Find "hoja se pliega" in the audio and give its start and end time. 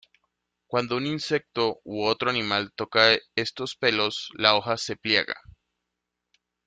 4.55-5.35